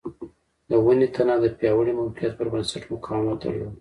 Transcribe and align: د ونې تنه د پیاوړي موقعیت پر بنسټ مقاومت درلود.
د 0.69 0.71
ونې 0.83 1.07
تنه 1.15 1.35
د 1.43 1.45
پیاوړي 1.57 1.93
موقعیت 1.99 2.33
پر 2.37 2.47
بنسټ 2.53 2.83
مقاومت 2.93 3.37
درلود. 3.41 3.69